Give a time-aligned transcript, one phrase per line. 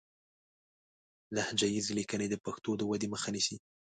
[1.35, 3.57] لهجه ييزې ليکنې د پښتو د ودې مخه نيسي